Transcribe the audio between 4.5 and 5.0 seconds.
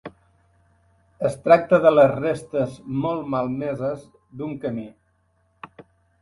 camí.